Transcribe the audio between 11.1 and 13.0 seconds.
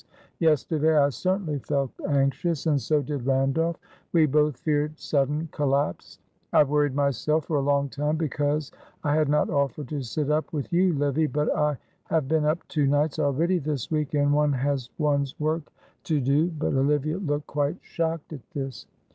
but I have been up two